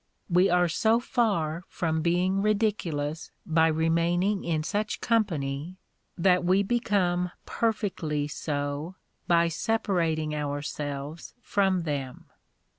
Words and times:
We 0.31 0.49
are 0.49 0.67
so 0.67 0.99
far 0.99 1.61
from 1.67 2.01
being 2.01 2.41
ridiculous 2.41 3.29
by 3.45 3.67
remaining 3.67 4.43
in 4.43 4.63
such 4.63 4.99
company, 4.99 5.77
that 6.17 6.43
we 6.43 6.63
become 6.63 7.29
perfectly 7.45 8.27
so 8.27 8.95
by 9.27 9.47
separating 9.47 10.33
ourselves 10.33 11.35
from 11.39 11.83
them. 11.83 12.25